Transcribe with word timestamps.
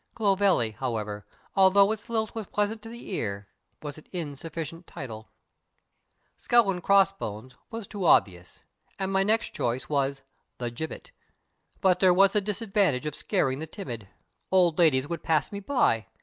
Clovelly, 0.15 0.71
however, 0.71 1.27
although 1.55 1.91
its 1.91 2.09
lilt 2.09 2.33
was 2.33 2.47
pleasant 2.47 2.81
to 2.81 2.89
the 2.89 3.11
ear, 3.11 3.47
was 3.83 3.99
an 3.99 4.07
insufficient 4.11 4.87
title. 4.87 5.29
Skull 6.39 6.71
and 6.71 6.81
Crossbones 6.81 7.55
was 7.69 7.85
too 7.85 8.03
obvious, 8.05 8.63
and 8.97 9.11
my 9.13 9.21
next 9.21 9.51
choice 9.53 9.89
was 9.89 10.23
The 10.57 10.71
Gibbet. 10.71 11.11
But 11.81 11.99
there 11.99 12.15
was 12.15 12.33
the 12.33 12.41
disadvantage 12.41 13.05
of 13.05 13.13
scaring 13.13 13.59
the 13.59 13.67
timid. 13.67 14.07
Old 14.51 14.79
ladies 14.79 15.07
would 15.07 15.21
pass 15.21 15.51
me 15.51 15.59
by. 15.59 16.07